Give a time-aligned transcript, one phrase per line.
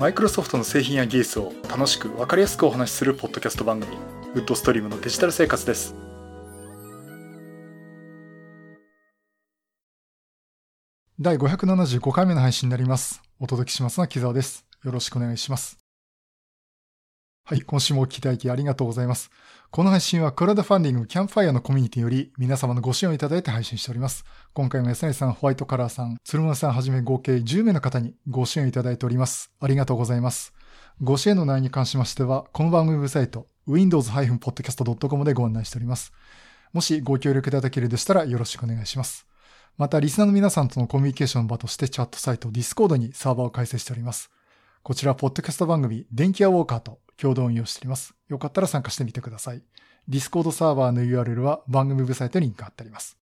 [0.00, 3.98] マイクロソフトの製品や技術を楽しく分かりやすくお話しするポッドキャスト番組
[4.34, 5.94] ウッドストリームのデジタル生活です。
[11.20, 13.20] 第575回目の配信になります。
[13.38, 14.64] お届けしますのは木澤です。
[14.82, 15.79] よろしくお願いします。
[17.44, 19.30] はい、今週もお聞きいただきありがとうございます。
[19.70, 24.24] この配信はクラウドファンディングキャンプファイアのコミュニティより皆様のご支援をいただいて配信しております。
[24.52, 29.50] 今回も安成さん、ホワイトカラーさん、鶴村さんはじめ合計10名の方にご支援をいただいております。
[29.60, 30.52] ありがとうございます。
[31.02, 36.12] ご支援の内容に関しましては、この番組ウェブサイト、windows-podcast.com でご案内しております。
[36.72, 39.26] もしご協力いただけるでしたらよろしくお願いします。
[39.76, 44.30] また、リスナーの皆さんとのコミュニケーションの場としてチャットサイト Discord にサーバーを開設しております。
[44.82, 48.14] こちら、ポッドキャスト番組、電気屋ウォーカーと共同運用しております。
[48.28, 49.62] よかったら参加してみてください。
[50.08, 53.18] Discord サーバーの URL は番組ウェブサイトにリンク貼ってあります。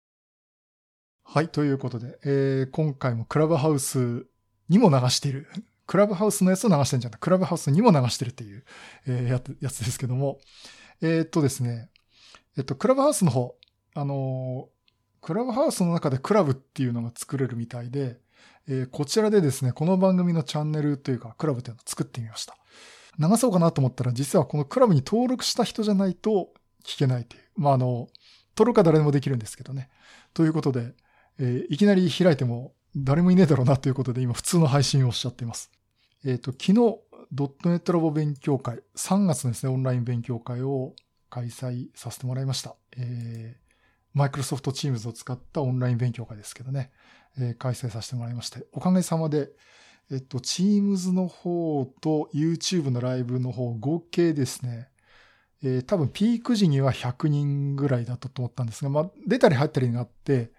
[1.24, 4.26] はい、ということで、えー、今回もクラブハウス
[4.68, 5.48] にも流している。
[5.86, 8.64] クラブハウスのやつを流してるんじゃないクラブハウスにも流してるっていう、
[9.06, 10.40] えー、ややつですけども。
[11.00, 11.90] えー、っとですね、
[12.56, 13.56] えっと、クラブハウスの方、
[13.94, 14.68] あの、
[15.20, 18.18] クラブハウスの中でクラブっていうのが作れるみたいで、
[18.68, 22.56] えー、こちらでですね、この番組のチャンネルというか、クラブっていうのを作ってみました。
[23.18, 26.50] 流そうかなと思ったら、実はこのクラブに登録した人じゃないと
[26.84, 27.42] 聞けないという。
[27.56, 28.08] まあ、あの、
[28.56, 29.90] 登録は誰でもできるんですけどね。
[30.34, 30.94] ということで、
[31.38, 35.70] えー、いきなり開いても誰もいねえだろうなということで、今普通の配信をしちゃっています。
[36.24, 36.74] えっ、ー、と、昨日、
[37.32, 40.94] ドットネットラボ勉強会、3月のですね、オンライン勉強会を
[41.28, 42.74] 開催させてもらいました。
[42.96, 43.70] えー、
[44.14, 46.90] マイクロソフトチームズを使ったオンライン勉強会ですけどね、
[47.38, 49.50] えー、開催させてもらいまして、おかげさまで、
[50.10, 54.88] えっと、Teams の方と YouTube のライブの方、合計ですね、
[55.62, 60.52] えー、多分ピーク時には100人ぐらいだったと思ったんですが、まあ、出たり入ったりがあって、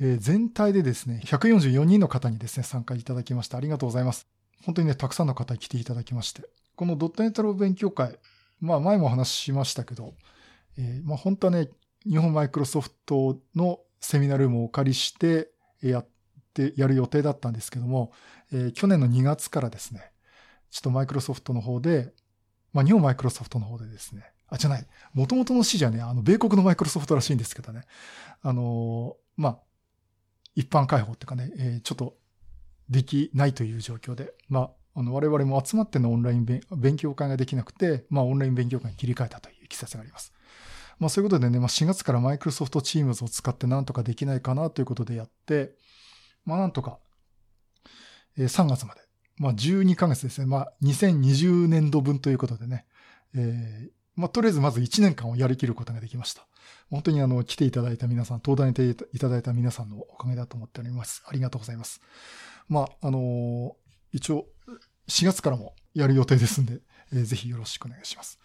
[0.00, 3.56] えー、全体でですね、144人の方にですね、参加いただきました。
[3.56, 4.26] ありがとうございます。
[4.64, 6.42] 本当にね、たくさんの方に来ていただきまして。
[6.76, 8.18] このドットネットの勉強会、
[8.60, 10.14] まあ前もお話ししましたけど、
[10.76, 11.68] えー、まあ本当はね、
[12.04, 16.06] 日本マイクロソフトのセミナールームをお借りしてやっ
[16.52, 18.12] てやる予定だったんですけども、
[18.52, 20.12] えー、去年の2月からですね、
[20.70, 22.12] ちょっとマイクロソフトの方で、
[22.72, 27.82] まあ、日本マイクロソフトの方でですね、あ、じゃない、元々の指示はね、あの、米国のマイクロソフトらしいんですけどね、
[28.42, 29.58] あのー、まあ、
[30.54, 32.16] 一般開放っていうかね、えー、ちょっと
[32.90, 36.44] できないという状況で、まあ、あの、我々も集まってのオンライン
[36.76, 40.32] 勉強会ができなくて、まあ、オンライン勉強会に切り替えたといういきさつがあります。
[40.98, 45.72] まあ、そういうことでね、まあ、4月からマイクロソフトチームズを使ってなんとかできないかなということでやって、
[46.44, 46.98] まあ、なんとか
[48.38, 49.00] え3月まで。
[49.38, 50.46] まあ、12ヶ月ですね。
[50.46, 52.86] まあ、2020年度分ということでね。
[53.34, 56.46] えー、まあ、とりあえずまず1年間をやりきることができました。
[56.90, 61.22] 本当にあの、来ていただいた皆さん、登壇にいただいた皆さんのおかげだと思っております。
[61.26, 62.00] ありがとうございます。
[62.68, 63.72] まあ、あのー、
[64.12, 64.46] 一応、
[65.08, 66.80] 4月からもやる予定ですんで、
[67.12, 68.38] えー、ぜひよろしくお願いします。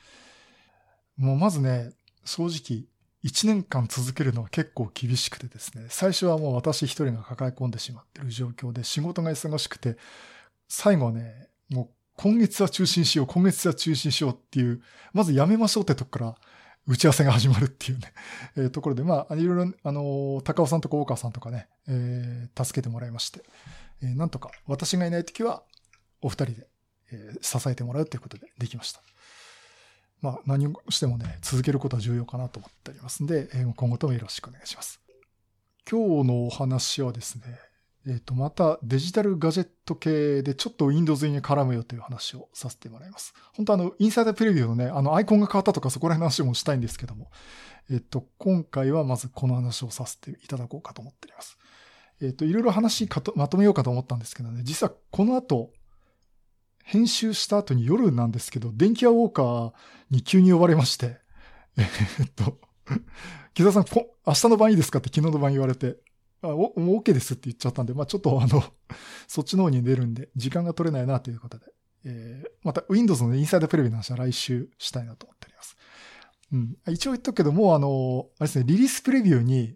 [1.17, 1.91] もうまずね、
[2.25, 2.85] 正直、
[3.27, 9.97] 1年間続けるのは結構厳しくてですね、最初はもう私一人が抱え込んでしまってる状況で仕事が忙しくて、
[10.69, 14.81] 最後はね、もう今月は中心しよう、今月は中心しようっていう、
[15.13, 16.35] まずやめましょうってとこから
[16.87, 18.13] 打ち合わせが始まるっていうね、
[18.55, 23.43] えー、ところで、まあ、いろいろ、あの、高尾さんとか大川さんとかね、えー、助けてもらいまして、
[24.01, 25.63] えー、なんとか私がいないときは
[26.21, 26.67] お二人で、
[27.11, 29.01] えー、支えてもらうということでできました。
[30.21, 34.99] まあ、何をしてもね、続けることは重要かなと思っておりますんで、今後ともよろしくお願いします。
[35.89, 37.43] 今日のお話はですね、
[38.07, 43.33] えっ、ー、と、またデジタルガジェット系でちょっと Windows に絡むよという話をさせてもらいます。
[43.53, 47.29] 本当あの、インサイダープレビューのね、あの、アイコンが変わったとかそこら辺の話もしたいんですけども、
[47.89, 51.57] えっ、ー、と、今回はまずこの話をさせていただこうかと思っております。
[52.21, 55.71] えっ、ー、と、いろいろ話かとまとめようかと思ったんですけどね、実はこの後、
[56.87, 59.73] 編集した後に夜なんですけど、電気屋ウォーカー
[60.09, 61.19] に急に呼ばれまして、
[61.77, 62.61] え、っと、
[63.53, 63.85] 木澤さん、
[64.25, 65.97] 明日の晩いいですかって昨日の晩言われて、
[66.41, 68.63] あ、お、もう OK ですって言っちゃったんで、まあちょっと あの、
[69.27, 71.65] そっちの方に出るんで、時間が取れないなということで、
[72.05, 75.77] えー、また Windows のインサイドプレビューの話は来週したいなと思っております。
[76.53, 76.77] うん。
[76.93, 79.75] 一応言っとくけどもう、あの、あれですね、リリースプレビューに、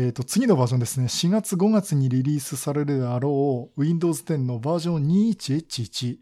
[0.00, 6.18] え、ー、と、次のバージョンですね、4月5月にリリースされるであろう Windows 10のバージョン 21H1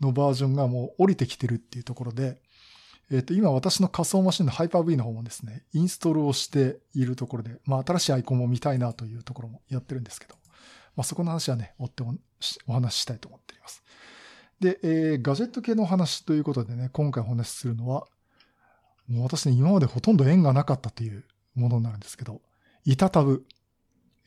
[0.00, 2.40] のバージョンがもう降りてきてるっていうところで、
[3.10, 10.34] えっ、ー、と、今私の仮想マシンの Hyper-V の方もですね、インストールをしているところで、まあ新しいアイコンも見たいなというところもやってるんですけど、
[10.96, 12.02] まあそこの話はね、追って
[12.66, 13.82] お話ししたいと思っています。
[14.58, 18.06] で、えー、ガジェット系の話ということでね、今回お話しするのは、
[19.06, 22.40] もう私ね、今までほとんど縁がなかったというものになるんですけど、
[22.88, 23.44] イタタブ、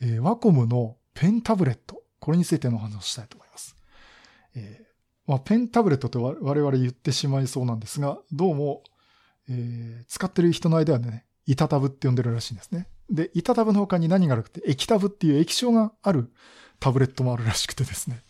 [0.01, 3.75] えー、ワコムのペンタブレット、これについてのお話をしたいと思います。
[4.55, 4.85] えー、
[5.25, 8.83] まあ、ペンタブレットと我々言ってしまいそうなんですが、どうも、
[9.49, 12.87] えー、使ってる人の間はね、板タブって呼んでるらしいんですね。
[13.09, 16.31] で、板タブの他に何があるかって、液タブっていう液晶がある
[16.79, 18.21] タブレットもあるらしくてですね。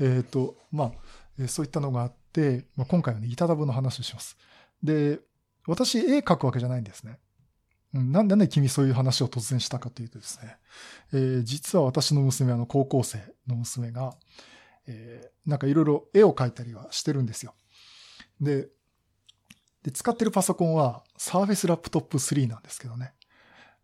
[0.00, 0.92] えっ、ー、と、ま
[1.38, 4.36] あ、そういったのがあって、まあ、今回はね、板タブの話をします。
[4.82, 5.20] で、
[5.68, 7.20] 私絵描くわけじゃないんですね。
[7.92, 10.56] なんでね、君そういう話を突然したかというとですね、
[11.12, 14.14] えー、実は私の娘、あの、高校生の娘が、
[14.86, 17.54] えー、なんかいろいろ絵を描いたりはしてるんですよ。
[18.40, 18.68] で、
[19.82, 23.12] で、使ってるパソコンは Surface Laptop 3なんですけどね。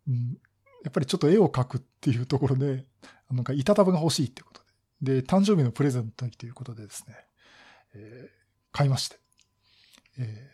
[0.09, 0.39] うん、
[0.85, 2.85] やっぱりちょっと絵を描くっていうところで、
[3.31, 4.61] なんか板タブが欲しいっていうこと
[5.03, 5.21] で。
[5.21, 7.15] で、誕生日のプレゼントにということでですね、
[7.95, 9.19] えー、買いまして。
[10.19, 10.51] え、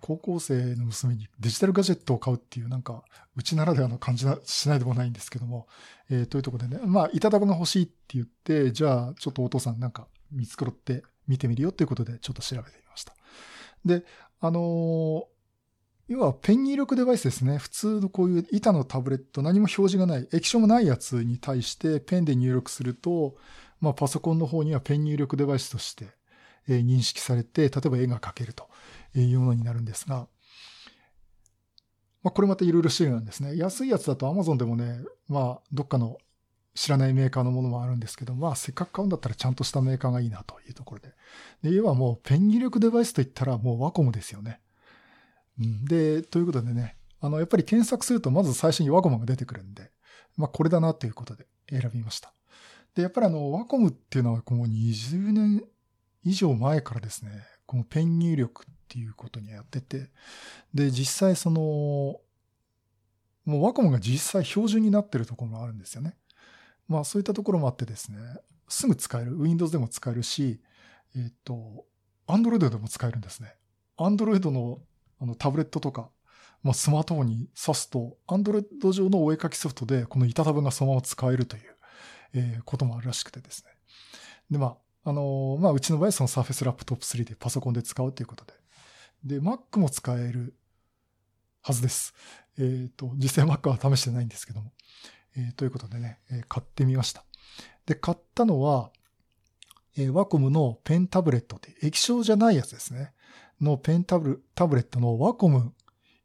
[0.00, 3.04] 高校生の娘にデジタルガジェットを買うっていうなんか、
[3.36, 5.66] うちならではの感じなしないでもないんですけども、
[6.10, 13.14] えー、というところでね、まあ、板タブが欲しいって言って、じゃあ、ちょっとお父さんなんか見繕って見てみるよっていうことで、ちょっと調べてみました。
[13.84, 14.04] で、
[14.40, 15.24] あのー、
[16.08, 17.58] 要はペン入力デバイスですね。
[17.58, 23.36] 普通のこういう板のタブレット、何も表示がない、液晶もないやつに対してペンで入力すると、
[23.80, 26.08] まあパソコンの方にはペン入力デバイスとして、
[26.68, 28.68] 認識されて、例えば絵が描けると
[29.20, 30.28] いうものになるんですが、
[32.22, 33.56] まあこれまたいろいろ種類なんですね。
[33.56, 36.18] 安いやつだと Amazon でもね、まあどっかの
[36.74, 41.12] 知らないメーカーのものもあるんですけど、まあせっかく買うんだったらちゃんとしたメーカーがいいなというところで。
[41.62, 44.60] で、要はもうペン入力デバイスといったらもうワコムですよね。
[45.60, 49.90] うん、で、ということでね、あの、やっぱり検索するとまず最初にワコムが出てくるんで、
[50.36, 52.32] まあこれだなということで選びました。
[52.94, 55.64] で、やっぱりあの、ワコムっていうのはこの20年
[56.24, 57.30] 以上前からですね、
[57.66, 60.10] このペン入力っていうことにやってて、
[60.74, 62.20] で、実際その、
[63.44, 66.16] もうワコムが実際標準になってるところもあるんですよね。
[66.88, 68.18] まあそういったところもあってですね、
[68.68, 69.36] すぐ使える。
[69.36, 70.60] Windows でも使えるし、
[71.16, 71.86] えっ、と、
[72.26, 73.54] Android でも使えるんですね。
[73.98, 74.80] Android の
[75.20, 76.10] あのタブレットとか、
[76.64, 81.62] まあ、スマートフォンに挿すと、Android 上のお絵描きソフトでこの板タブがそのまま使えるという、
[82.34, 83.70] えー、こともあるらしくてですね。
[84.50, 88.52] で、まあ、あの、まあ、うちの場合はその Surface Laptop 3でパソコンで使うということで。
[89.24, 90.54] で、Mac も使える
[91.62, 92.14] はずです。
[92.58, 94.72] えっ、ー、と、実際 Mac は試してないんですけども。
[95.36, 97.24] えー、ということでね、えー、買ってみました。
[97.86, 98.90] で、買ったのは、
[99.96, 103.12] えー、ワコムのペンタブレットって液晶じゃないやつですね。
[103.60, 105.72] のペンタブタブレットのワコム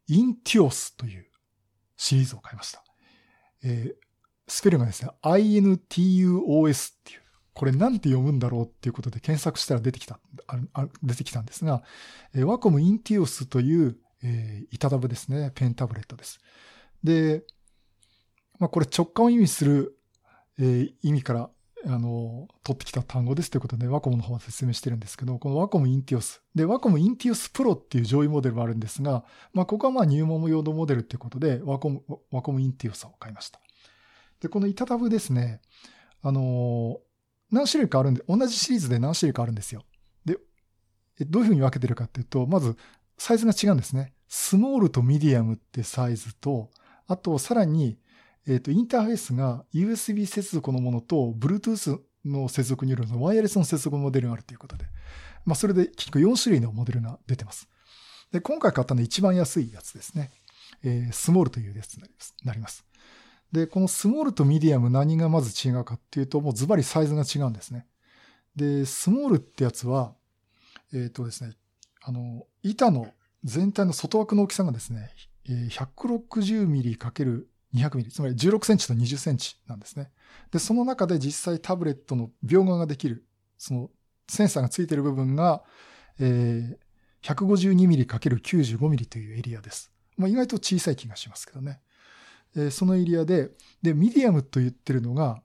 [0.08, 1.26] インティオスという
[1.96, 2.82] シリーズを買いました。
[3.62, 3.94] えー、
[4.46, 7.22] スペルがですね、INTUOS っていう、
[7.58, 10.20] これなんて読むんだろうっていうことで検索したら出てきた、
[11.02, 11.82] 出てきたんですが、
[12.32, 16.38] えー、ワコム Intuos という、えー、板タブですね、ペンタブレットです。
[17.02, 17.42] で、
[18.60, 19.98] まあ、これ直感を意味する、
[20.56, 21.50] えー、意味から、
[21.84, 26.40] あの、取ってきた単語ですということで、ワコムの方は説明してるんですけど、このワコム Intuos。
[26.54, 33.60] で、ワコム Intuos Pro っていう上位モデルもあるんですが、まあ、ここはまあ入門用のモデルっていうことで、ワコム、ワコム Intuos を買いました。
[34.38, 35.60] で、この板タブですね、
[36.22, 37.00] あの
[37.50, 39.84] 何種類かあるんで、同じシリーズで何種類かあるんですよ。
[41.18, 42.76] で、どういうふうに分けてるかっていうと、まず、
[43.18, 44.14] サイズが違うんですね。
[44.28, 46.70] スモールとミディアムってサイズと、
[47.06, 47.98] あと、さらに、
[48.46, 54.86] えっ、ー、と、インターフェースが USB 接続のものと Bluetooth の接続によるワイヤレスの接続モデルがあるということで、
[55.44, 57.68] まあ、それで結局4種類のモデルが出てます。
[58.30, 60.30] で、今回買ったの一番安いやつですね。
[60.82, 62.04] えー、スモールというやつに
[62.44, 62.84] なります。
[63.52, 67.86] で、このスモールとミディアム何がまず違うかっていうと、もうズバリサイズが違うんですね。
[68.56, 70.14] で、スモールってやつは、
[70.92, 71.54] えっ、ー、とですね、
[72.02, 73.12] あの、板の
[73.44, 75.10] 全体の外枠の大きさがですね、
[75.46, 80.10] 160ミリ ×200 ミリ、つまり16センチと20センチなんですね。
[80.50, 83.24] で、その中で実際タブレットの描画ができる、
[83.56, 83.90] その
[84.28, 85.62] センサーがついている部分が、
[86.20, 89.90] えー、152ミリ ×95 ミリというエリアです。
[90.16, 91.80] まあ、意外と小さい気がしますけどね。
[92.56, 93.50] え、そのエリアで、
[93.82, 95.42] で、ミディアムと言ってるのが、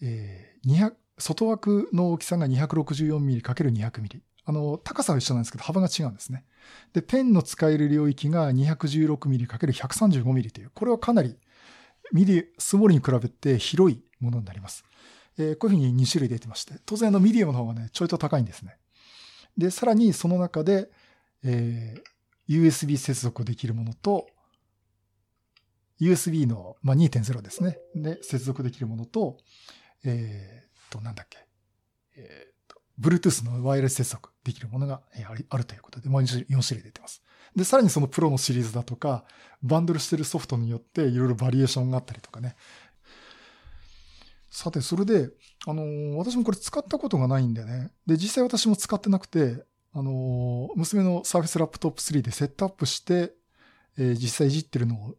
[0.00, 4.22] えー、200、外枠の大きさが264ミリ ×200 ミリ。
[4.44, 6.44] あの、高さは一緒なんですけど、幅が違うんですね。
[6.92, 11.36] で、ペンの使える領域が 216mm×135mm という、これはかなり
[12.12, 14.84] ミディ、スモールに比べて広いものになります。
[15.38, 18.76] えー、こういうふうに2種類出てまして、当然のミディアムの方がね、ちょいと高いんですね。
[19.56, 20.90] で、さらにその中で、
[21.44, 24.26] えー、USB 接続できるものと、
[26.00, 27.78] USB の、まあ、2.0ですね。
[27.94, 29.38] で、接続できるものと、
[30.04, 31.38] えー、と、なんだっけ。
[32.16, 35.02] えー、と、Bluetooth のワイヤレス接続できるものが
[35.48, 37.22] あるということで、もう4種類出てます。
[37.56, 39.24] で、さらにそのプロのシリーズだとか、
[39.62, 42.56] バンドルしてるソフトによっていろいろバリエーションがあったりとかね。
[44.50, 45.30] さて、それで、
[45.66, 47.90] あのー、私もこれ使ったことがないんでね。
[48.06, 53.34] で、実際私も使ってなくて、あのー、娘の Surface Laptop 3でセットアップして、
[53.98, 55.14] えー、実際いじってるのを、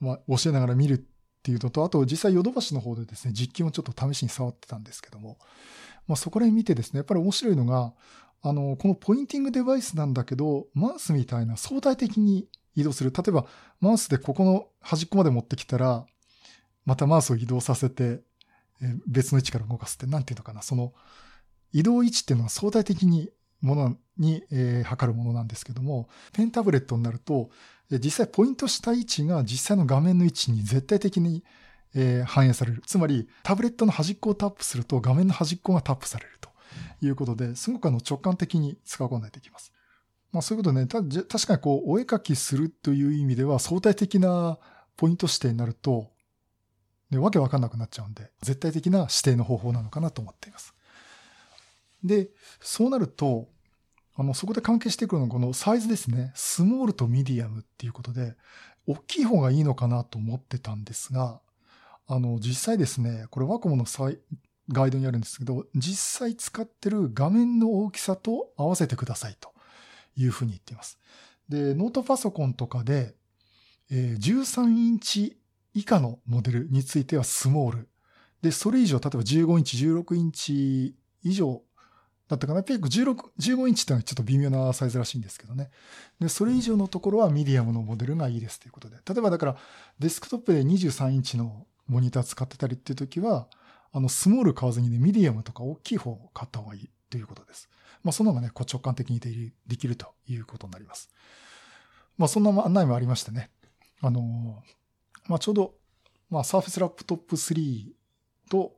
[0.00, 1.00] まあ、教えながら見るっ
[1.42, 5.38] ていうのと、あと実際ヨドバシの方でですね、実機もちょっと試しに触ってたんですけども、
[6.06, 7.92] まあ、そこら辺見てですね、やっぱり面白いのが、
[8.42, 13.12] あの、このポインティングデバイスなんだけど、マウスみたいな相対的に移動する。
[13.12, 13.46] 例えば、
[13.80, 16.06] マウスでここの端っこまで持ってきたら、
[16.84, 18.20] またマウスを移動させて、
[19.06, 20.94] 別の位置から動かすって、なんていうのかな、その、
[21.72, 27.50] 移動位置っていうのは相対的にものに、えー、測るものなんですけども、ペンタブレットになると、
[27.90, 31.42] 実際ポイントした位置が実際の画面の位置に絶対的に、
[31.94, 32.82] え、反映される。
[32.86, 36.50] つまり、タブレットの端っこをタップすると画面の端っこがタップされると
[37.00, 39.72] いうことで、すごくあの直感的に使うことができます。
[40.30, 44.58] まあそういうことね、た確かにこう、お絵描きするという意味では相対的な
[44.96, 46.10] ポイント指定になると、
[47.10, 50.74] ね、わけわかんなくなっちゃうんで、絶対的な指定の方法なのかなと思っています。
[52.04, 52.28] で、
[52.60, 53.48] そうなると、
[54.18, 56.32] あの、そこで関係してくるのはこのサイズですね。
[56.34, 58.34] スモールとミディアムっていうことで、
[58.88, 61.40] 大きい方がいいのかなと思ってたんですが、
[62.08, 63.84] あの、実際ですね、これワコムの
[64.72, 69.52] ガイドにあるんですけど、実際使ってる画面の大きさと合わせてくださいと
[70.16, 70.98] いうふうに言っています。
[71.48, 73.14] で、ノートパソコンとかで、
[73.88, 75.38] え、13インチ
[75.74, 77.88] 以下のモデルについてはスモール。
[78.42, 81.62] で、それ以上、例えば15インチ、16インチ以上
[82.28, 82.62] だったかな？
[82.62, 85.70] ピーク16、15インチってのはちょっと微妙なサイズらしいんですけどね。
[86.20, 88.96] で、それ以上のところはミディアムのモデルがいいですということで。
[88.96, 89.56] 例えばだから、
[89.98, 93.48] デスクトップで23インチのモニター使ってたりっていう時は、
[93.92, 97.70] あの、スモール買わずにね、ミディアムとか大きい方を買った方がいいということです。
[98.04, 101.10] まあ、その方がね、直感的にできるということになります。
[102.18, 103.50] まあ、そんな案内もありましてね。
[104.00, 104.62] あの
[105.26, 105.74] まあ、ちょうど、
[106.30, 107.92] まあ、Surface Laptop 3
[108.50, 108.76] と、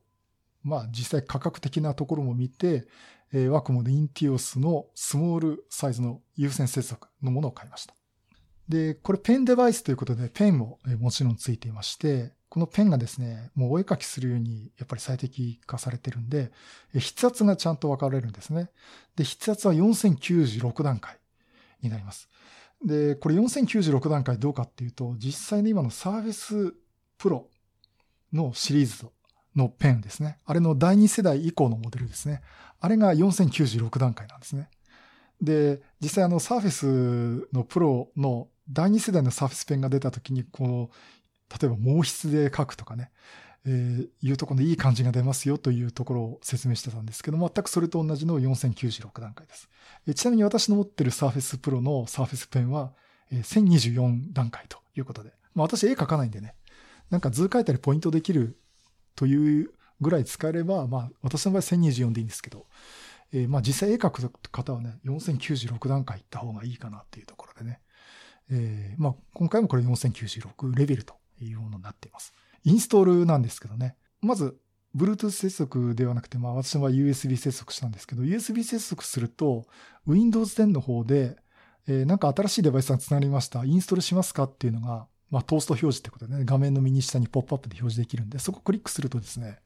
[0.63, 2.87] まあ、実際価格的なところも見て、
[3.33, 7.95] えー、ワコムで Intuos のスモールサイズの有線接続のものを買いました。
[8.69, 16.51] で、これペンデバイスということでペンももちろんついていまして、このペンがですね、もうお絵描きするようにやっぱり最適化されてるんで、
[16.93, 18.71] 筆圧がちゃんと分かれるんですね。
[19.15, 21.19] で、筆圧は4096段階
[21.83, 22.29] になります。
[22.85, 26.75] で、これ4096段階どうかっていうと、実際に今のサーフェス
[27.19, 27.49] プロ
[28.33, 29.13] のシリーズと
[29.57, 30.39] のペンですね。
[30.45, 32.43] あれの第2世代以降のモデルですね。
[32.81, 34.69] あれが4096段階なんですね。
[35.41, 40.91] で、実際あのサーフェスのプロの第2世代のサーフェスペンが出た時に、この、
[41.61, 43.11] 例えば毛筆で書くとかね、
[43.67, 49.69] えー、いうところでいい感じが出ますよというところを説明してたんですけど、全くそれと同じの4096段階です。
[50.07, 52.93] えちなみに私の持ってるサーフェスプロのサーフェスペンは、
[53.33, 56.55] えー、1024段階ということで、まあ私絵描かないんでね、
[57.11, 58.57] なんか図書いたりポイントできる
[59.15, 62.67] というぐらい使えれば、まあ、私の場合1024でいいんですけど、
[63.33, 67.81] えー、まあ実際絵描く方はね、4096段階いった方がいいかなっていうところでね、
[68.51, 72.35] えー、まあ今回もこれ4096レベルというものになっています。
[72.65, 74.59] インストールなんですけどね、まず、
[74.97, 79.67] Bluetooth 接続ではなくて、まあ私は USB 接続したんですけど、USB 接続すると、
[80.07, 81.37] Windows 10の方で、
[81.87, 83.65] えー、なんか新しいデバイスが繋がりました。
[83.65, 89.59] インストールしますかっていうのが、まあ、トースト表示ってことでね、画面の右下にポップアップで表示できるんで、そこをクリックするとですね、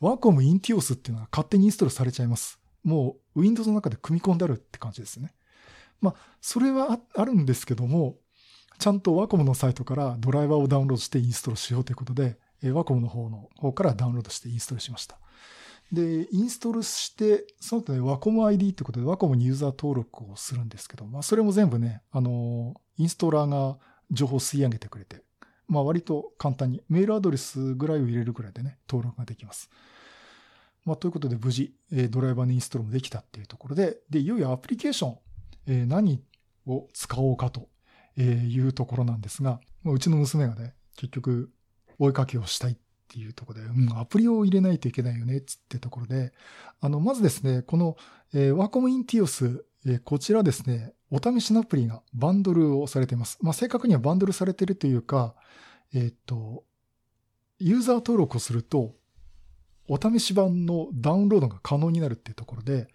[0.00, 2.58] ワコムインティオスっていうのが勝手にインストールされちゃいます。
[2.82, 5.34] もう Windows の中で組み込んであるって感じですね。
[6.00, 8.16] まあ、それはあるんですけども、
[8.78, 12.38] ちゃんとワコムのサイトからドライバーをダウンロードしてインストールしようということで、
[12.72, 15.18] ワコムの方の方からダウンロードしてインストールしました。
[15.92, 23.78] で、インストールして、その後ね、ワコム ID ってことでワコムにユーザー登録をするんですけど、まあ、それも全部ね、あの、インストーラーが
[24.10, 25.22] 情報を吸い上げてくれて、
[25.68, 29.70] まあ割と簡単に、メールアドレスぐらいを入れるぐらいでね、登録ができます。
[30.84, 35.18] まあということで無事、えドライバーのインストールもできたっていうところで、で、いよいよアプリケーション、
[35.66, 36.22] え、何
[36.66, 37.68] を使おうかと
[38.16, 41.50] いうところなんですが、うちの娘がね、結局、
[41.98, 42.76] 追いかけをしたいっ
[43.08, 46.32] ていうところで、うん、アプリを入れないといけないよね、つってところで、
[46.80, 47.96] あの、まずですね、この、
[48.32, 53.38] えー、ワコムインティオス、え、こちらですね、お試しのアプリがバンドルをされています。
[53.40, 55.34] まあ、正確にはバンドルされているというか、
[55.94, 56.64] えっ、ー、と、
[57.58, 58.94] ユーザー登録をすると、
[59.88, 62.88] お試し版のダウンロードが可能になるっていうところで、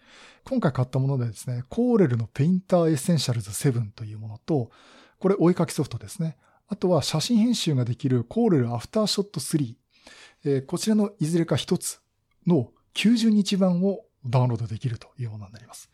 [0.44, 4.72] 今回買ったものでですね、 Corel の Painter Essentials 7というものと、
[5.20, 6.38] これお絵かきソフトですね。
[6.68, 9.75] あとは写真編集ができる Corel AfterShot 3。
[10.44, 12.01] えー、こちらのいずれか一つ
[12.48, 15.89] の90日版をダウンロードできるというものになります。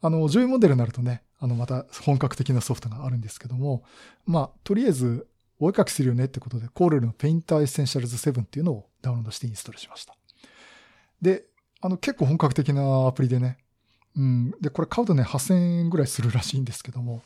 [0.00, 3.84] あの、上位モデルになるとね、あの、また本格的なソフトがあるんですけども、
[4.24, 5.28] まあ、とりあえず、
[5.60, 10.16] お絵かきするよねってことで、 Corel の Painter Essentials 7っていうのをダウンロードしてインストールしました。
[11.20, 11.44] で、
[11.82, 13.58] あの結構本格的なアプリでね、
[14.16, 14.54] うん。
[14.62, 17.22] で、これ買うとね、8000円ぐらいするらしいんですけども、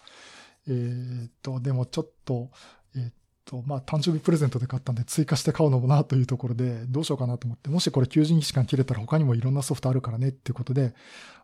[0.66, 2.50] えー、っと、でもちょっと、
[2.96, 3.12] えー、っ
[3.44, 10.92] と、まあ、誕生日プレゼントで買ったんで追加して買うのもなというところで、どうしようかなと思って、もしこれ90日間切れたら他にもいろんなソフトあるからねっていうことで、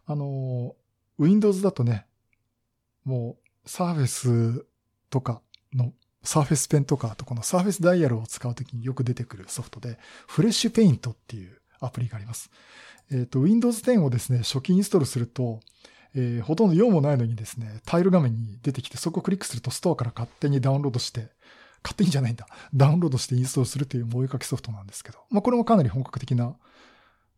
[0.06, 0.74] あの、
[1.20, 2.06] Windows だとね、
[3.04, 4.66] もう、サーフェス
[5.10, 5.40] とか
[5.72, 5.92] の、
[6.22, 12.50] サーフェスペンとか、あとこのサーフェスダイヤルを使うときによく出てくるソフトで、フレッシュペイントっていうアプリがあります。
[13.10, 15.60] えっ、ー、と、Windows 10をですね、初期インストールすると、
[16.14, 21.28] えー、ほとんど用もないのにですね、タイル画面に出てきて、そこをクリックするとストアから勝手にダウンロードして、
[21.82, 22.46] 勝手にじゃないんだ。
[22.74, 26.56] ダウンロードしてインストールするという萌え書きソフトなんですけど、まあこれもかなり本格的な、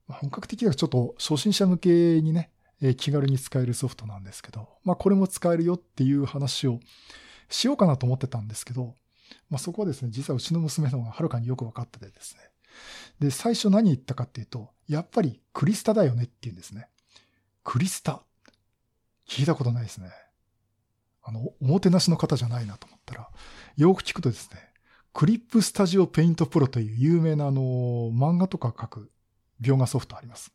[0.09, 2.51] 本格的はちょっと初心者向けにね、
[2.83, 6.81] えー、気軽に使えるソフトなんですけど、まあこれも使えるよっていう話を
[7.49, 8.95] しようかなと思ってたんですけど、
[9.51, 12.41] まあそこはですね、実はうちの娘の方がはるかによく分かっててですね。
[13.21, 16.89] で、最初何言ったかっていうと、やっぱりクリスタだよねって言うんですね。
[17.65, 18.23] クリスタ？
[19.29, 20.11] 聞いたことないですね。
[21.25, 23.31] あの、おもてなしの方じゃないなと思ったら、
[23.77, 24.59] よく聞くとですね、
[25.13, 27.63] CLIP STUDIO PAINT PRO という有名なあの、
[28.13, 29.11] 漫画とか書く
[29.61, 30.53] 描画ソフトあります。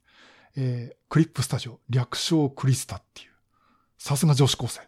[0.56, 3.30] えー、 CLIP STUDIO、略称クリスタっていう。
[3.98, 4.82] さすが女子高生。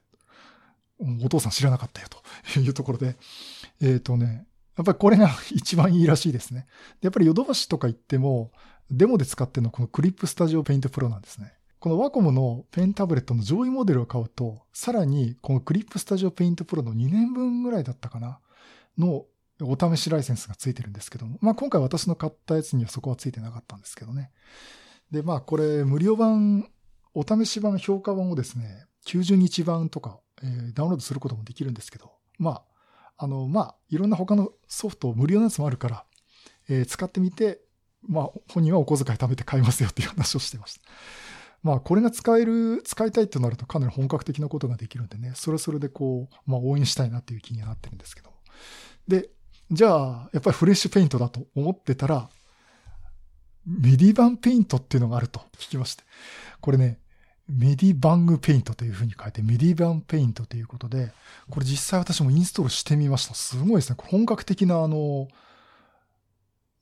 [1.24, 3.18] お父さん知らなかったよというところで、
[3.82, 4.46] えっ、ー、とね、
[4.78, 6.68] やっぱりこれが 一番いいらしいですね。
[7.02, 8.52] やっぱりヨドバシとか行っても、
[8.90, 11.54] デモで使ってるのはこの CLIP STUDIO PAINT PRO なんですね。
[11.80, 18.40] このワコムのペンタブレットの上位モデルを買うと、さらにこの CLIP STUDIO PAINT PRO の2年分ぐらいだったかな
[18.98, 19.26] の
[19.62, 24.32] お試しライセンスがついてるんですけども、まあ今回私の買ったやつにはそこはついてなかったんですけどね。
[25.14, 26.68] で、まあこれ無料版、
[27.14, 32.64] お試し版、評価版をですね、90日版とか、えー、ダウンロードすることもできるんですけど、ま
[33.18, 36.06] あ、あの、まあ、いろんな他のソフト、無料のやつもあるから、
[36.68, 37.62] えー、使ってみて、
[38.02, 40.82] まあ、本人はお小遣い貯めて買いますよっていう話をしてました。
[41.62, 48.32] まあ、これが使える、使いたいってなるとかなり本格的なことができるんでね、それはそれでこう、まあ、応援したいなっていう気にはなってるんですけど。
[49.08, 49.30] で、
[49.70, 52.30] じゃあ、やっぱりフレッシュペイントだと思ってたら、
[53.66, 56.04] メディバンペイントっていうのがあると聞きまして。
[56.60, 57.00] これね、
[57.48, 61.12] メディバングペイントというふうに書いて、メディバンペイントということで、
[61.50, 63.36] これ実際私もインストールしてみました。
[63.36, 63.98] すごいですね。
[64.00, 65.28] 本格的なあの、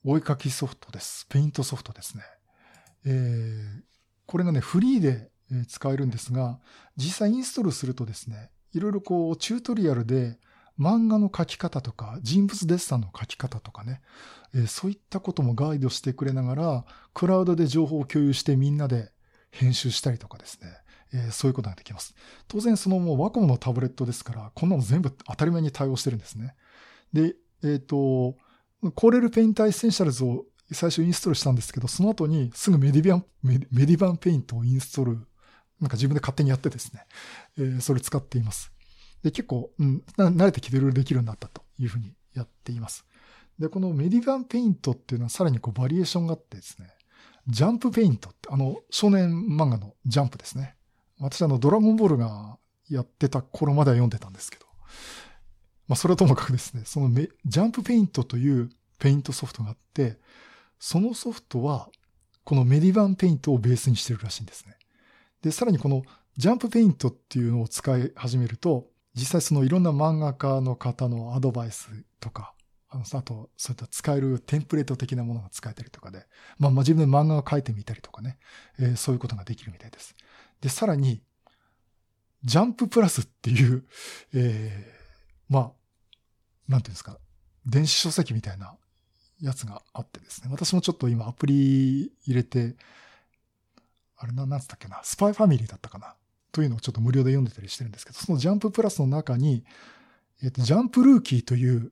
[0.04, 1.26] お絵かきソフトです。
[1.30, 2.24] ペイントソフトですね。
[3.06, 3.82] えー、
[4.26, 5.32] これがね、フリーで
[5.68, 6.60] 使えるんですが、
[6.96, 10.40] 実際インストールするとですね、いろいろこう、チュートリアルで
[10.80, 14.02] 漫画の描き方とか、人物デッサンの描き方とかね、
[14.54, 19.12] えー、そういったこともガイドしてくれながら、クラウドで情報を共有してみんなで
[19.52, 20.70] 編集したりとかですね、
[21.14, 22.16] えー、そういうことができます。
[22.48, 26.56] 当然そのもうワコムのタブレットですから、こんなの全部当たり前に対応してるんですね。
[27.14, 28.36] で、えっ、ー、と、
[28.96, 35.12] コーレルペインターエッセンシャルズを最初インストールしたんですけど、その後にすぐメディバン、メディバンペイントをインストール、
[35.80, 37.06] なんか自分で勝手にやってですね、
[37.58, 38.72] えー、それ使っています。
[39.24, 43.06] で、結構、うん、慣れてきてるできるようになったというふうにやっています。
[43.60, 46.90] で、このメディバンペイントっていうのはさらにこうバリエーションがあってですね、
[47.48, 50.76] ジャンプペイントって、あの、少年漫画のジャンプですね。
[51.20, 52.58] 私あの、ドラゴンボールが
[52.90, 54.66] やってた頃までは読んでたんですけど、
[55.88, 60.18] まあ、それはともかくですね、そのメジャンプペイントというペイントソフトがあって、
[60.80, 61.90] そのソフトは、
[62.44, 64.76] このメディバンペイントをベースにしてるらしいんですね。
[65.42, 66.04] で、さらにこの
[66.38, 72.54] ジャンプペイントっていうのを使い始めると、実際そのいろんな漫画家の方のアドバイスとか、
[72.90, 76.26] あの、あと、そういった使えるテンプレート的なものが使えたりとかで、
[76.60, 78.38] まあ、自分で漫画を描いてみたりとかね、
[78.80, 80.16] えー、そういうことができるみたいです。
[80.60, 81.24] で、さらに、
[82.44, 83.86] ジャンププラスっていう、
[84.34, 85.72] えー、まあ、
[86.68, 87.18] なんていうんですか、
[87.66, 88.76] 電子書籍みたいな
[89.42, 90.50] やつがあってですね。
[90.52, 92.76] 私もちょっと今アプリ入れて、
[94.18, 96.16] あれな、なんつったっけな、スパイファミリーだったかな。
[96.52, 99.64] というのをちょっと無料で読んでたりしてるんですけど、そのジャンププラスの中に、
[100.44, 101.92] えっ、と、ジャンプルーキーという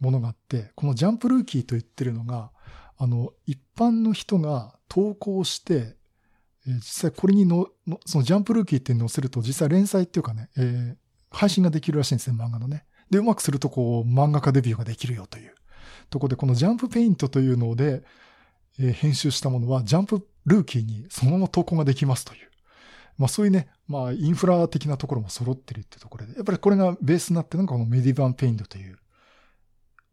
[0.00, 2.50] ものがあって、このジャンプルーキーと言ってるのが、
[2.98, 5.96] あの、一般の人が投稿して、
[6.66, 10.96] えー、実際これにのの、そのジャンプルーキーって載せると、実際連載っていうかね、えー、
[11.30, 12.84] 配信ができるらしいんですね、漫画のね。
[13.10, 15.54] で、うまくするとこう、漫画家デビューができるよという。
[16.10, 18.02] とこで、このジャンプペイントというので、
[18.78, 22.49] えー、編集したものは、ジャンプルーキーにそのまま投稿ができますという。
[23.20, 28.98] まあそういうね、まあインフラ的なところも揃ってるってところで、やっぱりこれがベースになってるのがこのメディバンペイントという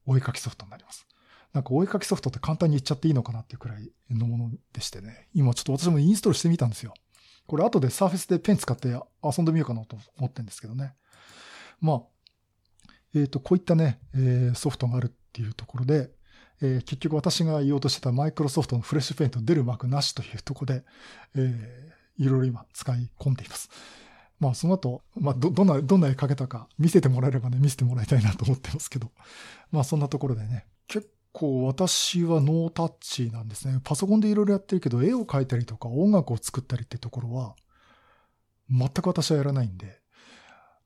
[0.05, 1.07] お絵かきソフトになります。
[1.53, 5.29] なんかお絵かきソフトって簡単に言っちゃっていいのかなっていうくらいのものでしてね。
[5.33, 6.93] 今ちょっと私もインストールしてみたんですよ。
[7.47, 10.93] これ後でサーフェスでペン使って遊んでみようかなと思ってるんですけどね。
[11.79, 12.01] まあ、
[13.15, 16.11] えっ、ー、と、こういったね、えー、ソフトがあるっていうところで、
[16.61, 20.83] えー、結局私が言おうとしてたマイクロソフトのフレッシュペイント出る幕なしというところで、
[21.35, 23.69] えー、いろいろ今使い込んでいます。
[24.39, 29.11] まあその後、まあど、どんな、どんな絵描けたか見せてもらえればね、見せてもらいたいなと思ってますけど。
[29.71, 33.79] まあそんなところでね、結構私はノータッチなんですね。
[33.83, 37.55] パソコンでいろいろやってるけど、絵を描いたりとか音楽を作ったりってところは、
[38.69, 40.01] 全く私はやらないんで、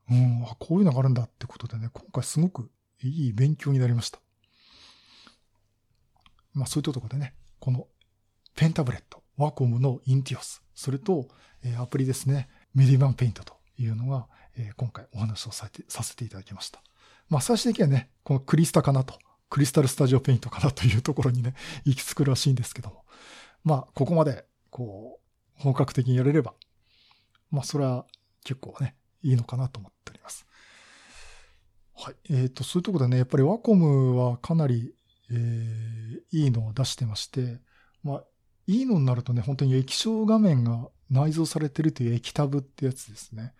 [0.10, 2.70] うん、あこういうのがあるんだってことでね、今回すごく
[3.02, 4.20] いい勉強になりました。
[6.54, 7.88] まあそういったところでね、この
[8.56, 11.28] ペンタブレット、ワコムのインティオス、それと、
[11.64, 16.82] えアプリですね、メディバンペイントというのが、え今回お話をさせてさせていただきました。
[17.28, 19.18] まあ最終的にはね、このクリスタかなと、
[19.50, 23.06] クリスタルスタジオペイントかなというところにね、 行き着くらしいんですけども。
[23.64, 25.20] まあここまで、こ
[25.58, 26.54] う、本格的にやれれば、
[27.50, 28.06] まあそれは
[28.44, 30.46] 結構ね、いいのかなと思っております。
[31.96, 32.16] はい。
[32.30, 34.94] えっ、ー、と、そういうところでね、やっぱりワコムはかなり、
[35.32, 37.60] えー、いいのを出してまして、
[38.04, 38.24] まあ、
[38.68, 43.54] いいのになるとね、本当に液晶画面が内蔵されてるという液タブってやつですね。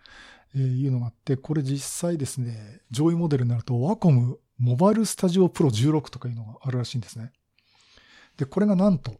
[0.54, 7.32] えー、いうのがあって、これ実際ですね、上位モデルになるとワコムモバイルスタジオプロ16とかいうのがあるらしいんですね。
[8.36, 9.16] で、これがなんと、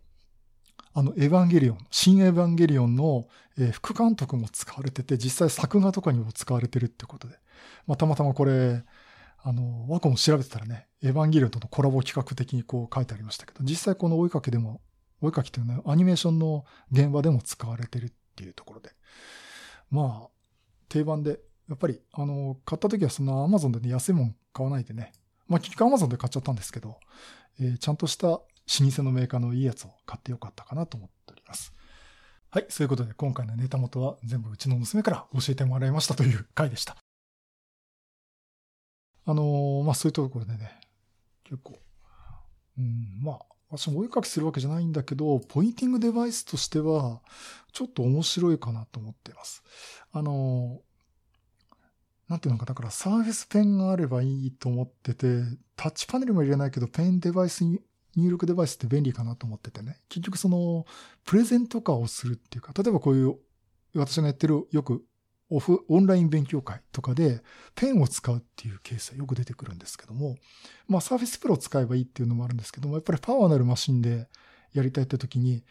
[0.95, 3.27] あの、エヴァンゲリオン、新エヴァンゲリオンの、
[3.59, 7.37] えー、副監督も使われてて、実際作画とかにも使われてるってことで、
[7.87, 8.85] まあ、たまたまこれ、
[9.43, 14.81] あの、ワコも調べてたらね、エヴァンゲリオンとのコラボ企画的にこう書いてありましたけど、実際この追いかけでも、
[15.23, 18.91] 追いかけっていうのはアニメーションの現場でも使われてるっていうところで、
[19.91, 20.29] まあ、
[20.89, 25.13] 定番で、やっぱり、あの、買った時はそんな Amazon で、ね、安いもん買わないでね、
[25.49, 26.99] まあ結局 Amazon で買っちゃったんですけど、
[27.61, 28.45] えー、ちゃんとした老
[28.95, 31.73] 舗のメーカーのいいやつを買ってよかったかなと思っております。
[32.51, 32.67] はい。
[32.69, 36.97] そういうことで今回のネタ元は全部うちの娘から教えてもらいましたという回でした。
[39.25, 40.81] あのー、まあそういうところでね、
[41.45, 41.79] 結構、
[42.79, 43.39] うん、まあ、
[43.73, 47.23] 私もお絵かきするわけじゃないんだけど、ポインティングデバイスとしては、
[47.73, 49.63] ちょっと面白いかなと思っています。
[50.13, 50.83] あの、
[52.29, 55.43] なんていうのか、だからサーフェスペンがあればいいと思ってて、
[55.75, 57.81] タッチパネルも入れないけど、ペンデバイスに
[58.15, 60.03] 入力デバイスって便利かなと思っててね。
[60.11, 60.85] 結局その、
[61.25, 63.39] プレゼント化をするっていうか、例えばこういう、
[63.95, 65.03] 私がやってるよく
[65.55, 67.43] オフ、オンライン勉強会とかで
[67.75, 70.37] ペンを使うっていうケースはよく出てくるんですけども、
[70.89, 74.29] まあサーフィスプロを使えばいいっていうのもあるんですけども、やっぱりパワーなるマシンで
[74.73, 75.65] やりたいって時に、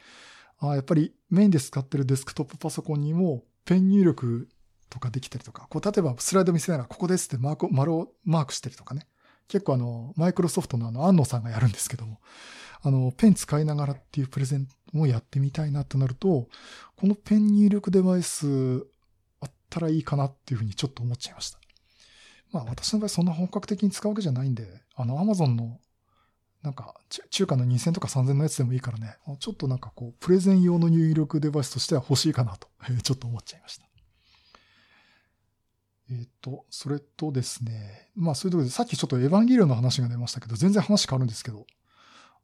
[0.60, 4.48] あやっぱりメインで使ってるデスクトップパソコンにもペン入力
[4.90, 9.08] とかできたりとか、こう例えばスライド見せながらここですってマーク、丸をマークしたりとかね。
[9.48, 12.22] 結構あの、マイクロソフトのあの、安野さんがやるんですけども、
[12.84, 16.48] あの、ペン使いながらっていうプレゼンもやってみたいなとなると、
[16.96, 18.86] このペン入力デバイス
[19.72, 21.60] ったらいいかなっていうふうにちょっと思っちゃいました。
[22.52, 25.80] まあ私の場合そんな本格的に使うわけじゃないんで、あの、アマゾンの
[26.62, 26.94] なんか、
[27.32, 32.68] 中華の2000とか3000のやつでもいいからね、ちょっとなんかこう、プレゼン用の入力デバイスとしては欲しいかなと、
[33.02, 33.86] ちょっと思っちゃいました。
[36.12, 41.66] えっ、ー、と、それとですね、まあそういうところで、さっきちょっとエヴァンゲリオンの話が出ましたけど、全然話変わるんですけど、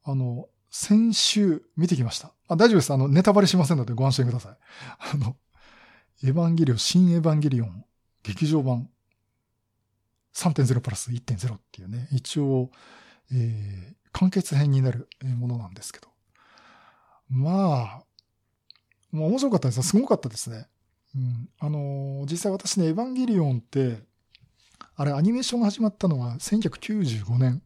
[0.04, 2.32] あの、先週見てきました。
[2.48, 2.92] あ、大丈夫です。
[2.92, 4.56] あの、ネタバレしませんのでご安心ください。
[5.14, 5.36] あの、
[6.22, 7.84] エヴァンゲリオン、新エヴァンゲリオン、
[8.22, 8.88] 劇場版
[10.34, 12.70] 3.0プラス1.0っていうね、一応、
[13.32, 16.08] えー、完結編になるものなんですけど。
[17.28, 18.02] まあ、
[19.12, 20.66] まあ面白かったですすごかったですね。
[21.14, 24.02] うん、あのー、実際私ね、エヴァンゲリオンって、
[24.96, 27.62] あれ、アニメーションが始まったのは1995年。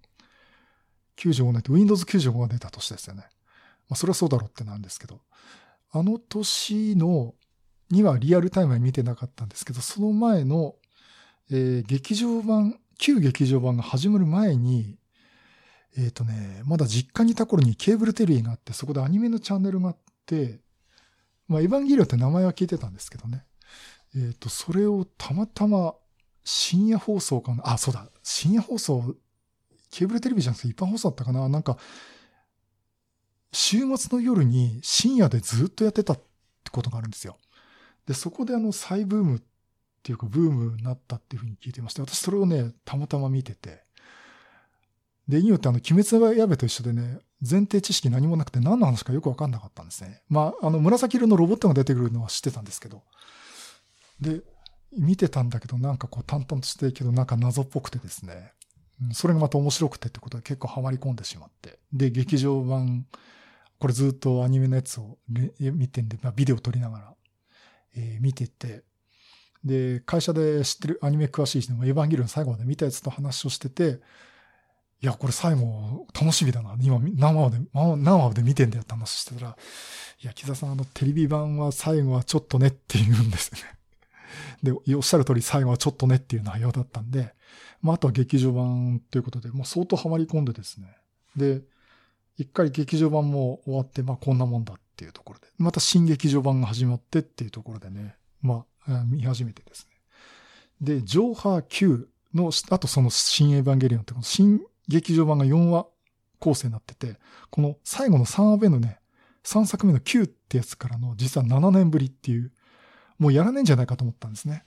[1.17, 3.23] 95年って Windows 95が出た年ですよね。
[3.89, 5.21] まあ、それはそうだろうってなんですけど。
[5.91, 7.35] あの年の、
[7.93, 10.75] にはリアルタイムは見てなかったんですけど、その前の、
[11.51, 14.97] えー、劇場版、旧劇場版が始まる前に、
[15.99, 20.61] えっ、ー、とね、まだ実家にいた頃にケーブルテレビがあって、そこでアニメのチャンネルがあって、
[21.49, 23.45] まあ、エヴァンゲリオンって名前は聞いてたんですけどね。
[24.15, 25.95] えっ、ー、と、それをたまたま
[26.45, 27.63] 深夜放送かな。
[27.67, 28.09] あ、そうだ。
[28.23, 29.17] 深夜放送、
[29.91, 31.47] ケーブルテレビじゃなくて一般放送だったかな。
[31.51, 31.77] なんか、
[33.53, 37.37] 週末の夜に深夜でずっとやってたってことがあるんですよ。
[38.07, 39.41] で、そこであの再ブームっ
[40.03, 43.85] ていうかブームになったっていうふうに聞いてまして、私それをね、たまたま見てて。
[45.29, 50.23] で、いいよってあの、鬼滅の刃と一緒でね、前提知識何もなくて何の話かよくわかんなかったんですね。
[50.29, 53.03] まあ、あの、紫色のロボットが出てくるのは知ってたんですけど。
[54.21, 54.43] で、
[54.99, 58.53] 見てたんだけど、なんかこう淡々としてるけど、なんか謎っぽくてですね。
[59.13, 61.79] それがまた面白くてってことで結構ハマり込んでしまって。
[61.93, 63.07] で、劇場版、
[63.79, 65.19] これずっとアニメのやつを
[65.59, 67.15] 見てんで、まあ、ビデオ撮りながら、
[67.97, 68.83] えー、見てて、
[69.65, 74.01] で、会社で知ってるアニメ詳しい人もエヴァンゲリオン最後まで見たやつと話をしてて、
[75.01, 76.77] いや、これ最後楽しみだな。
[76.81, 79.57] 今生話で、生話で見てんだよって話してたら、
[80.23, 83.73] いや、木澤さん、あの、テレビ版は最後はちょっとねって言うんですよね。
[84.63, 87.35] で、おっしゃる通り最後はちょっとねっていう内容だったんで、
[87.81, 90.87] まあ、あとは劇場版ということで、もう相当ハマり込んでですね。
[91.37, 91.63] で、
[92.39, 99.93] 一回劇場版も終わって、まあ、こんなもんだっていうところで、また新劇場版が始まってっていうところでね、まあ、見始めてですね。
[100.81, 105.87] で、ジョーハー Q の、あとその新エヴァンゲリオンってこの新劇場版が4話
[106.39, 107.19] 構成になってて、
[107.51, 108.99] この最後の3話目のね、
[109.45, 112.53] 3作目の9ってやつからの実は7年ぶりっていう、
[113.19, 114.65] もうやらねえんじゃないかと思ったんですね。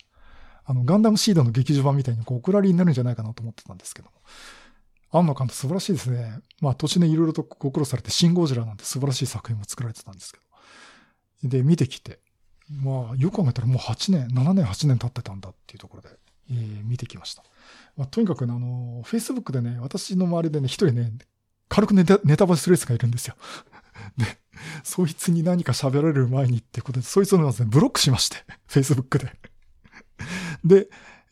[0.63, 4.13] あの、ガンダムシードの劇場版みたいにこう、お蔵入りになるんじゃないかなと思ってたんですけども。
[5.17, 6.39] 庵野監督素晴らしいですね。
[6.61, 10.39] まあ、途中でいろいろとご苦労されて、シン・ゴジラなんて素晴らしい作品も作られてたんですけ
[11.43, 11.49] ど。
[11.49, 12.19] で、見てきて、
[12.69, 16.09] まあ、よく考えたらもう8年、7年、8年経ってたんだっていうところで、
[16.51, 17.43] えー、見てきました。
[17.95, 21.11] まあ、とにかくね、あの、Facebook でね、私の周りでね、一人ね、
[21.69, 23.35] 軽くネタネタバレするやつがいるんですよ。
[24.17, 24.39] で、
[24.83, 29.37] そいつに何か喋られる前にってことで、そいつをまずね、ブロックしまして、 Facebook で。
[30.63, 30.89] で、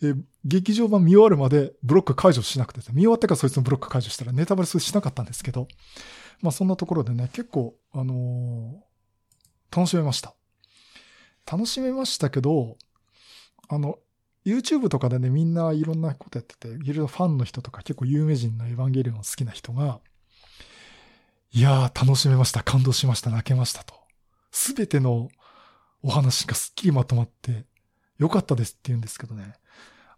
[0.07, 5.67] え劇場版見終わるまでブロック解除しなくて、見終わってからそいつのブロック解除したらネタバレしなかったんですけど、
[6.41, 10.33] まあそんなところでね、結構、あのー、楽しめました。
[11.49, 12.77] 楽しめましたけど、
[13.69, 13.99] あの、
[14.45, 19.99] YouTube とかでね、みんないろんなことやってて、いろいろファンの人とか結構有名人のエヴァンゲリオン好きな人が、
[21.51, 23.95] いやー楽しめました、感動しました、泣けましたと。
[24.51, 25.29] すべての
[26.01, 27.65] お話がすっきりまとまって、
[28.23, 29.53] よかったですって言うんですけどね。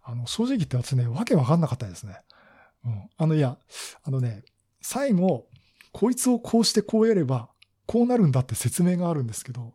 [0.04, 2.20] あの、正直言って私ね、わけわかんなかったですね。
[2.84, 3.10] うん。
[3.16, 3.58] あの、いや、
[4.04, 4.44] あのね、
[4.80, 5.48] 最後、
[5.92, 7.48] こいつをこうしてこうやれば、
[7.86, 9.74] こうなるんだって説明があるんですけど、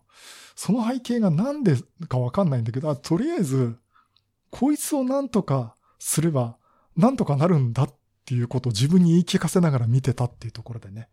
[0.56, 1.76] その背景がなんで
[2.08, 3.78] かわかんないんだけど、とりあえず、
[4.50, 6.58] こいつをなんとかすれば、
[6.96, 11.10] なんとかなるんだっていうことを自分に言い聞かせながら見てたっていうところでね。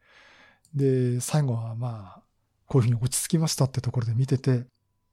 [0.72, 2.22] で、最後はまあ、
[2.66, 4.66] こういうふうに落ち着きましたってところで見てて、う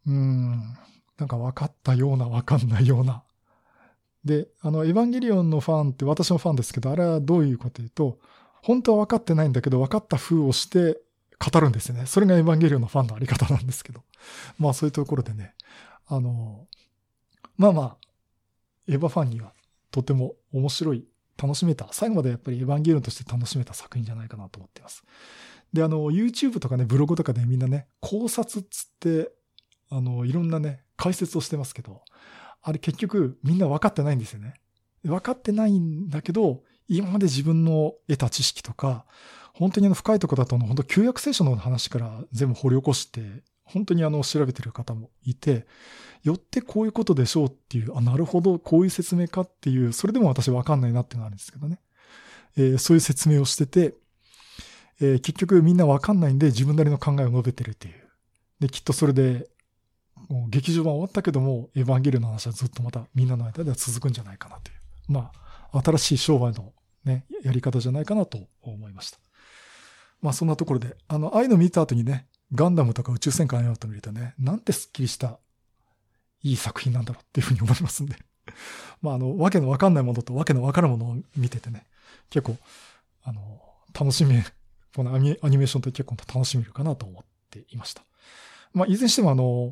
[0.08, 0.78] ーん、
[1.18, 3.24] なんか分かったような分かんないような。
[4.24, 8.20] で、あの、エヴァンゲリオンのファンって私のファンですけど、あれはどういうこと言うと、
[8.64, 11.00] 本当は分かってないんだけど、分かった風をして
[11.40, 12.08] 語るんですよね。
[12.08, 14.04] それがエヴァンゲリオンのファンのあり方なんですけど。
[14.58, 15.54] まあそういうところでね、
[16.08, 16.68] あの、
[17.58, 17.98] まあまあ、
[18.88, 19.54] エヴァファンには
[19.92, 21.06] とても面白い、
[21.38, 25.04] 楽しめた、最後までやっぱりエヴァンゲリオンとして楽しめた作品じゃないかなと思っています。
[25.74, 29.32] で、あの、YouTube とかね、ブログとかでみんなね、考察っつって、
[29.90, 32.02] あの、いろんなね、解説をしてますけど、
[32.62, 34.56] あれ結局みんな分かってないんですよね。
[35.04, 39.06] 分かってないんだけど、今まで自分の得た知識とか、
[39.54, 45.66] 本当にあの深いとこだとの、本当旧約聖書の話から全部掘り起こして、本当にあの調べてる方もいて、
[46.24, 51.80] よってこういうことでしょうっていう、あ、なるほど、こういう説明かっていう、それでも私分かんないなっていうのがあるんですけどね。
[52.58, 53.96] えー、そういう説明をしてて、
[55.02, 57.94] えー、結局みんな分かんないんで自分なりの考えを述べてるっていう。
[58.60, 59.50] で、きっとそれで
[60.30, 65.12] もう劇場版終わったけども、エヴァンゲリオンの話はずっとまたみんなの間では続くんじゃないかなという。
[65.12, 65.32] ま
[65.72, 69.20] あ、新しい商売のね、やり方じゃないかなと思いました。
[70.22, 75.40] まあそんなところで、あの、ああいうの見た後にね、ガンダムとか宇宙戦艦ヤマト見るとね、なんてスッキリした
[76.42, 78.16] いい作品なんだろうっていうふうに思いますんで。
[79.02, 81.86] まああの、わけのわかんないものとわけのわかるものを見ててね、
[82.30, 82.58] 結構、
[83.24, 83.62] あの、
[83.94, 84.44] 楽しめ、
[84.96, 88.04] このアニメーションって結構楽しめるかなと思っていました。
[88.74, 89.72] まあ、いずれにしてもあの、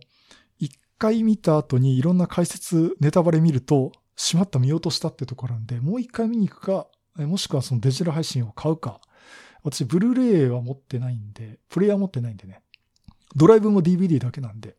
[0.98, 9.02] 回見た後にいろんな解説、ネタバレ見ると、しまった見落としたってところなんで、もう一回見に行くか、もしくはそのデジタル配信を買うか。
[9.64, 12.62] 私、ブルーレイは持ってないんで、プレイヤー持ってないんでね。
[13.36, 14.76] ドライブも DVD だけなんで、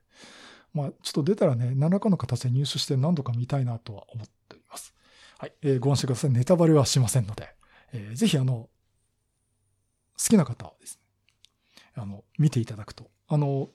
[0.72, 4.94] まあ、ちょっと出たらね、何らかの形で入手して何度か見たいなとは思っております。
[5.38, 5.52] はい。
[5.62, 6.30] えー、ご安心ください。
[6.30, 7.48] ネタバレはしませんので、
[7.92, 8.68] えー、ぜひあの、好
[10.18, 11.02] きな方はですね、
[11.94, 13.70] あの、見ていただくと、あの、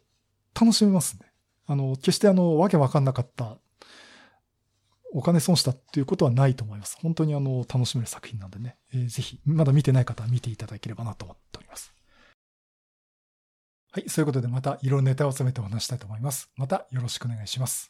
[0.60, 1.29] 楽しめますね。
[1.70, 3.60] あの、決してあの、わけわかんなかった、
[5.14, 6.98] お金損したっていうことはないと思います。
[7.00, 11.94] 本当にあの、楽しめる作品なんでね、えー、ぜひ、まだ見てない方は見ていただければなと思っております。
[13.92, 16.50] はい、そういうことでまたいろいろネタを詰めてお話したいと思います。
[16.56, 17.88] またよろしくお願いします。